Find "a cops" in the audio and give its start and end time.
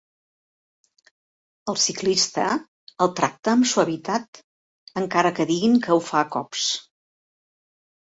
6.27-6.69